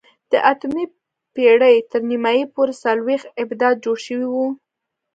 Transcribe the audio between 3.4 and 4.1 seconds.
ابدات جوړ